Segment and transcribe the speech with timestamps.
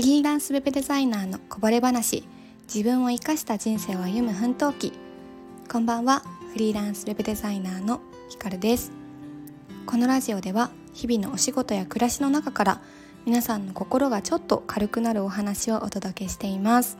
[0.00, 2.24] フリーランスウェブデザイナーのこぼれ話。
[2.74, 4.94] 自分を生かした人生を歩む奮闘記。
[5.70, 6.22] こんばんは。
[6.54, 8.00] フリーランスウェブデザイナーの
[8.30, 8.92] ひかるです。
[9.84, 12.80] このラジオでは日々のお仕事や暮らしの中から
[13.26, 16.96] 皆さんの心がちょっと軽くなるお話をお届けしています。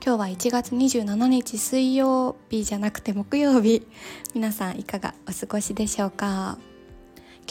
[0.00, 3.84] 今日は1月27日水曜日じゃなくて木曜日。
[4.32, 6.56] 皆さんいかがお過ごしでしょうか？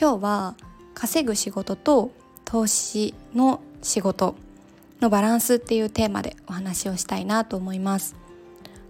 [0.00, 0.54] 今日は
[0.94, 2.12] 稼ぐ仕事と
[2.44, 4.34] 投資の仕事
[5.00, 8.16] のバランスっていうテーマでお話をしたいなと思います。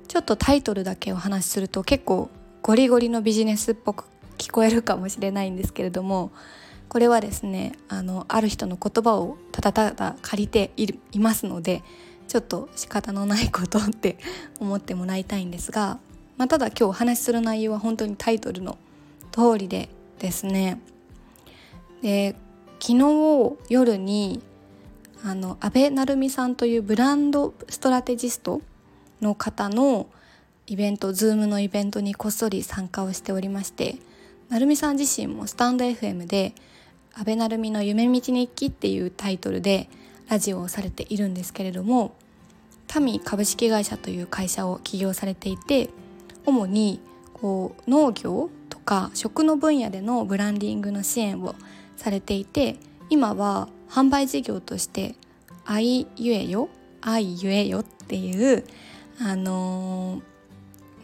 [0.08, 2.30] ちょっとタイトルだけお話しすると結構
[2.62, 4.04] ゴリゴリのビジネスっぽく
[4.38, 6.32] 聞こえるかもしれないんですけれども
[6.88, 10.70] これはですねあのある人の言葉をただただ借りて
[11.12, 11.82] いますので
[12.26, 14.16] ちょっと仕方のないことって
[14.60, 15.98] 思ってもらいたいんですが、
[16.36, 18.78] まあ、ただ今日お話しする内容は本当にタイトルの
[19.32, 20.80] 通りでですね。
[22.02, 22.34] で
[22.80, 24.42] 昨日夜に
[25.24, 28.60] あの安倍成美さんというブランドストラテジスト
[29.20, 30.06] の方の
[30.66, 33.96] イベント Zoom のイベントにこっそり参加をしておりまして
[34.48, 36.54] 成美さん自身もスタンド FM で
[37.14, 39.88] 「安倍成美の夢道日記」っていうタイトルで
[40.28, 42.12] ラジオをされているんですけれども
[42.86, 45.90] タミ株式会社という会社を起業されていて
[46.46, 47.00] 主に
[47.34, 51.54] こう農業とか食の分野でのブランディングの支援を
[51.96, 52.76] されていて
[53.10, 55.14] 今は販売事業として
[55.64, 56.68] 「愛ゆえよ
[57.00, 58.64] 愛ゆえよ」っていう
[59.20, 60.22] あの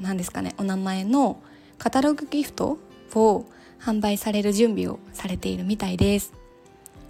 [0.01, 1.41] 何、ー、ですかねお名前の
[1.79, 2.79] カタログギフト
[3.15, 3.47] を
[3.81, 6.33] 販売される準備をされているみたいです。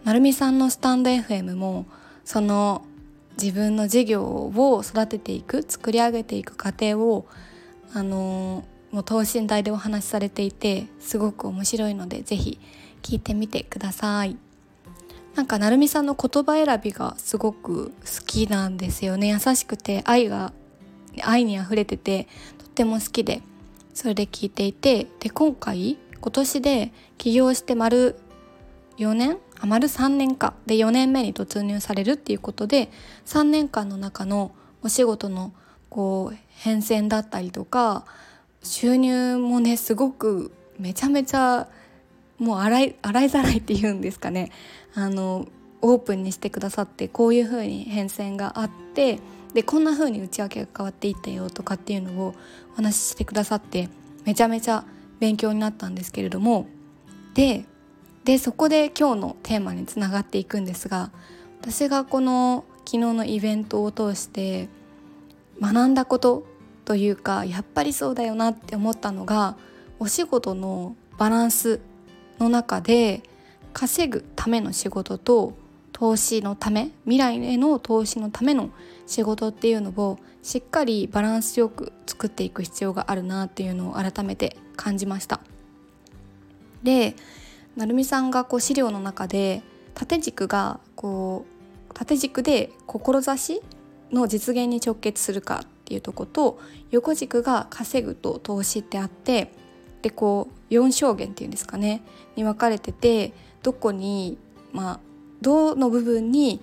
[0.05, 1.87] なるみさんのスタンド FM も
[2.25, 2.85] その
[3.41, 7.27] 自分の事業を育てていく作り上げていく過程を
[7.93, 12.61] あのもう等身大でお話しされていてすごく面白いので是非
[13.03, 14.37] 聞いてみてください
[15.35, 17.93] なんか成美さんの言葉選びがすごく好
[18.25, 19.29] きなんですよね。
[19.29, 20.53] 優しくて愛が
[21.23, 22.29] 愛にあふれてて
[22.59, 23.43] とっても好きで
[23.95, 28.17] それで聞いていてで今回今年で起業して丸
[28.97, 29.39] 4年？
[29.61, 30.55] あ丸3年か。
[30.67, 32.91] で4年目に突入されるっていうことで
[33.27, 34.53] 3年間の中の
[34.83, 35.53] お仕事の
[35.91, 38.05] こう変遷だったりとか
[38.63, 41.69] 収入もねすごくめちゃめちゃ
[42.39, 44.51] もう洗い洗いざらいっていうんですかね。
[44.95, 45.47] あの
[45.83, 49.19] オープンにしてくださってこういう風に変遷があって
[49.53, 52.35] でこんな風に内訳が変わっていったよとかっていうのを
[52.73, 53.91] お話ししてくださって
[54.25, 54.85] めちゃめちゃ
[55.21, 56.67] 勉強になったんですけれども。
[57.35, 57.65] で
[58.25, 61.11] でそこで今日のテーマにつながっていくんですが
[61.61, 64.69] 私がこの昨日のイベントを通して
[65.61, 66.47] 学んだこと
[66.87, 69.57] というかやっぱりそうだよなって思ったのが
[69.99, 71.81] お仕事のバランス
[72.39, 73.23] の中で
[73.73, 75.55] 稼ぐための仕事と
[75.93, 78.71] 投資のため未来への投資のための
[79.07, 85.41] 仕事っていうのをしっかりバランスよく作っていく必要があるなっていうのを改めて感じました。
[86.83, 87.17] で
[87.77, 89.63] 成美さんがこう資料の中で
[89.95, 91.47] 縦軸がこ
[91.91, 93.63] う縦軸で志
[94.13, 99.53] の実現に直結するかっていうとこと横軸が稼ぐと投資ってあって
[100.03, 102.03] でこう4象限っていうんですかね
[102.37, 103.33] に分かれてて
[103.63, 104.39] どこに
[104.73, 105.01] まあ
[105.41, 106.61] どの部分に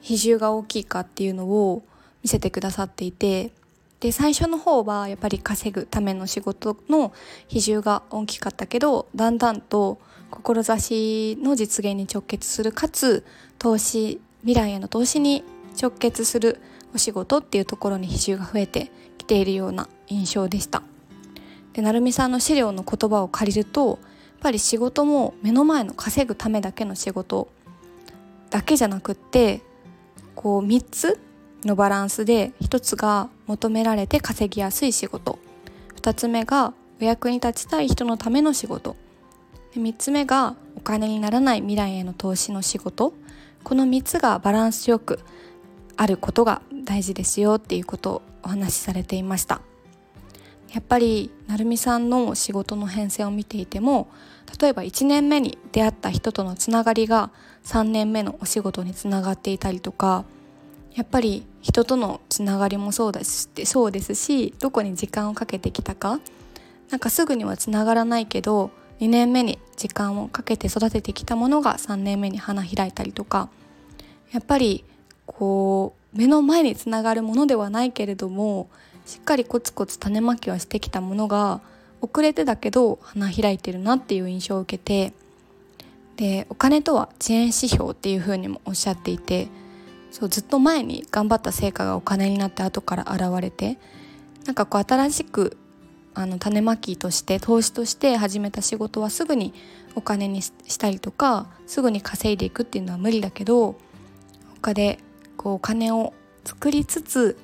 [0.00, 1.82] 比重が大きいかっていうのを
[2.22, 3.52] 見せてくださっていて
[4.00, 7.12] で最初の方はやっぱり稼ぐための仕事の
[7.48, 13.26] 比重が大きかったけどだんだんと志の実現に直結するかつ
[13.58, 15.44] 投資未来への投資に
[15.80, 16.60] 直結する
[16.94, 20.82] お仕事っていうところに比重が増えてきているような印象でした。
[21.72, 23.98] で成美さんの資料の言葉を借りるとやっ
[24.40, 27.48] ぱり仕事も目の前の稼ぐためだけの仕事
[28.50, 29.60] だけじゃなくって
[30.34, 31.20] こう3つ
[31.64, 35.38] のバランスで1つが求められて稼ぎやすい仕事。
[35.96, 38.96] 2つ目がお役に立ちたい人のための仕事。
[39.74, 43.12] で3つ目がお金にならない未来への投資の仕事。
[43.62, 45.20] この3つがバランスよく
[45.96, 49.60] あることが大事ですよっていうことをお話しされていました。
[50.72, 54.08] やっぱり成美さんの仕事の変遷を見ていても
[54.60, 57.30] 例えば1年目に出会った人とのつながりが
[57.64, 60.24] 3年目のお仕事につながっていたりとか
[60.94, 66.20] やっぱり人とのつながりもそうだしそうですしどこに時間をかけてきたか
[66.90, 68.70] なんかすぐにはつながらないけど
[69.00, 73.48] 2年目に時間をかけて育ててきたものが3年目に花開いたりとか
[74.32, 74.84] やっぱり
[75.26, 78.68] こう目の前につながるものではないけれども
[79.06, 81.60] しっかりコツコツ種まきをしてきたものが
[82.00, 85.12] 遅れてだけど花開いてるなっていう印象を受けて
[86.16, 89.48] でお金とは遅延指標っていうふうにもおっしゃっていて
[90.10, 93.78] そうずっと前に頑張った成果がお金になって後から現れて
[94.44, 95.56] なんかこう新しく
[96.14, 99.54] あの種まきとして投資として始めた仕事はすぐに
[99.94, 103.76] お金にしたりとかすぐに稼いでいくっていうのは無理だけど
[104.56, 104.98] 他で
[105.36, 106.12] こうお金を
[106.44, 107.38] 作りつつ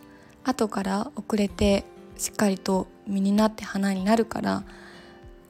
[0.46, 1.84] 後から遅れて
[2.16, 4.64] しっかりと実になって花になるから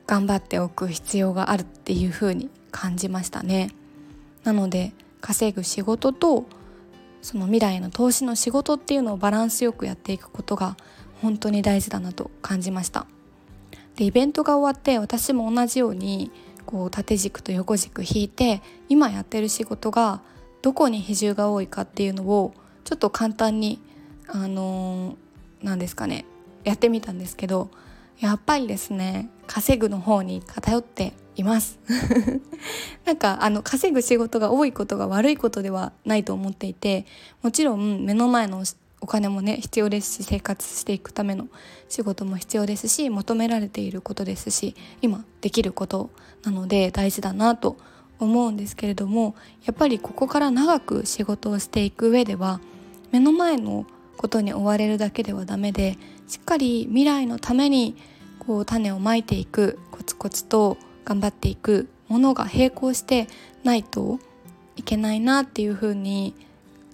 [0.06, 3.70] 頑張っておく必要があるっていう風に感じましたね。
[4.44, 6.46] なので稼ぐ仕事と
[7.20, 10.76] その未来の投資の仕事っていうのをバランスよくやっていくことが
[11.20, 13.06] 本当に大事だなと感じました
[13.96, 16.30] でイベントが終わって私も同じように
[16.66, 20.20] こう縦軸と横軸引いて今やってる仕事が
[20.62, 22.54] どこに比重が多いかっていうのを
[22.84, 23.80] ちょっと簡単に
[24.28, 25.16] あの
[25.62, 26.24] 何、ー、ですかね。
[26.64, 27.70] やってみたんですけど
[28.18, 31.78] やっぱりですね稼ぐの方に偏っています。
[33.04, 37.06] なんかあの稼ぐ仕事が多いことが悪いことではないと思っていて
[37.42, 38.64] もちろん目の前の
[39.00, 41.48] お金もね必要ですし生活していくための
[41.88, 46.10] 仕事も必要ですし求められていることですし今できること
[46.42, 47.76] なので大事だなと
[48.18, 49.34] 思うんですけれども
[49.66, 52.60] やっぱりここから長く仕事をしていく上では
[53.12, 57.96] 目の前のことに追われるだけではダメでしっかり未来のために
[58.38, 63.28] こう種をまいていくコツコツと頑張っていくものが並行して
[63.64, 64.18] ないと
[64.76, 66.34] いけないなっていうふうに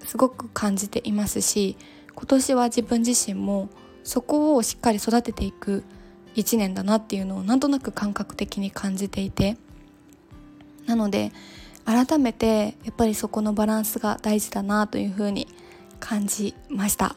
[0.05, 1.77] すごく感じていますし
[2.15, 3.69] 今年は自分自身も
[4.05, 5.85] そこをしっかり育てていく
[6.35, 9.57] 1年だなっていうのをなんとなく感覚的に感じていて
[10.87, 11.33] なので
[11.85, 15.49] 改めてやっぱりそこのバランスが大事だなというふうに
[16.03, 17.15] 感じました。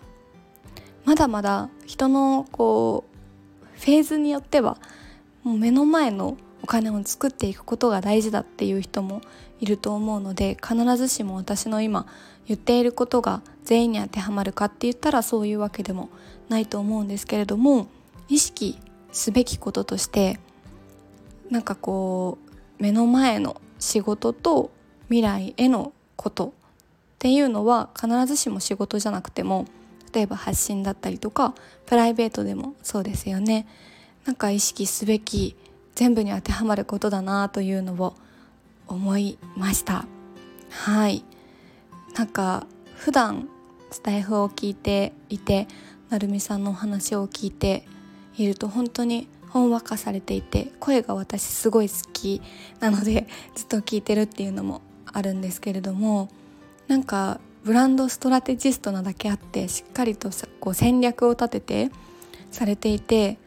[1.06, 4.78] まだまだ人のこうフェーズによっては
[5.44, 9.22] もう目の前のお金を作っていくことが大事だっていう人も
[9.60, 12.06] いると思うので必ずしも私の今
[12.48, 16.10] 言っていることが全員に当てはまるかって言ったらそういうわけでも
[16.50, 17.88] ないと思うんですけれども
[18.30, 18.80] 意識
[19.12, 20.40] すべきこととして
[21.50, 22.38] なんかこ
[22.80, 24.72] う目の前の仕事と
[25.08, 26.54] 未来へのこと
[27.26, 29.66] っていうのは必ずしも仕事じゃなくても
[30.14, 31.56] 例えば発信だったりとか
[31.88, 33.66] プライベートでもそうですよね。
[34.26, 35.56] なんか意識すべき
[35.96, 38.14] 全部に当てはまることだなというのを
[38.86, 40.06] 思いました。
[40.70, 41.26] はい。
[42.16, 43.50] なんか普段
[43.90, 45.68] スタイフを聞いていて
[46.12, 47.88] なるみさんのお話を聞いて
[48.38, 52.44] いると本当にほんわかされていて声が私すごい好き
[52.80, 56.30] なのでずっと聞いてるっていうのもあるんですけれども
[56.88, 60.30] なんかブランドストラテジストなだけあってしっかりと
[60.60, 61.92] こう戦略を立てて
[62.52, 63.38] されていて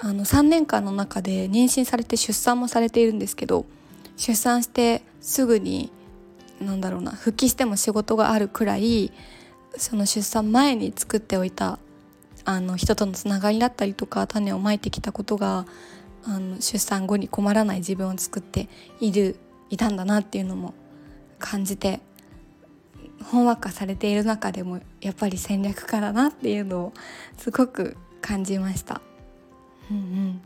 [0.00, 3.66] あの3年間の中で妊娠されて出産もされているんですけど
[4.16, 5.92] 出産してすぐに
[6.60, 9.12] なんだろうな復帰しても仕事があるくらい
[9.76, 11.78] その出産前に作っておいた
[12.44, 15.66] あの人とのつながりだったりとか種をまいてきたことが
[16.24, 18.68] あの出産後に困らない自分を作って
[19.00, 19.36] いる
[19.70, 20.74] いたんだなっていうのも
[21.38, 22.00] 感じて
[23.24, 26.92] ほんわかされている中でもやっぱり戦略家だなっていうのを
[27.36, 29.00] すごく感じました。
[29.90, 30.40] うんうん、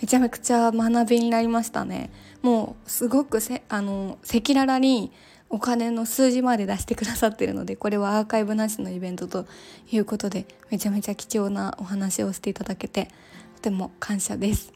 [0.00, 2.10] めちゃくちゃ学びになりましたね。
[2.42, 5.12] もうすごくせあの赤裸々に
[5.50, 9.46] お金の数字まで出してくださってるのでこれはアーカイブなしのイベントと
[9.90, 13.08] いうことでめちゃめちゃ貴重なお話をしていただけて
[13.56, 14.72] とても感謝です。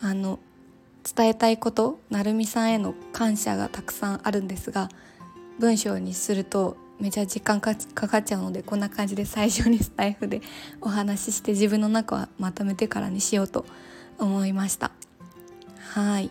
[0.00, 0.38] あの
[1.14, 4.88] 伝えたいことなるみさんへの感謝がたくさんあるんですが
[5.58, 10.40] 文章にするとめちゃ時間かかっちゃうのでこんな感じで最初にスタイフで
[10.80, 13.66] お話しして自分の中はまとめてからにしようと
[14.18, 14.90] 思いました。
[15.92, 16.30] はい。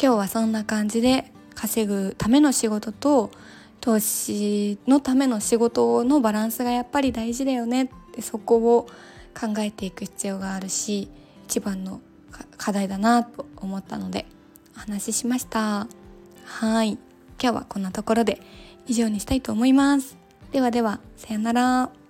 [0.00, 3.30] 今日はそんな感じで稼ぐための仕事と
[3.80, 8.86] 投資のための仕事のバランスがやっぱり大事だよねってそこを
[9.38, 11.08] 考えていく必要があるし
[11.46, 12.00] 一番の
[12.56, 14.26] 課題だなと思ったので
[14.76, 15.88] お話ししました。
[16.44, 16.98] はい。
[17.40, 18.40] 今日はこんなところで
[18.86, 20.16] 以上にしたいと思います。
[20.52, 22.07] ではではさよなら。